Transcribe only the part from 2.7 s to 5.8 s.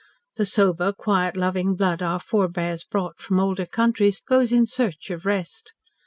brought from older countries goes in search of rest.